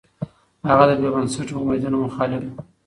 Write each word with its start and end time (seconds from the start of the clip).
هغه 0.69 0.85
د 0.89 0.91
بې 1.01 1.09
بنسټه 1.13 1.53
اميدونو 1.57 1.97
مخالف 2.07 2.41
و. 2.45 2.51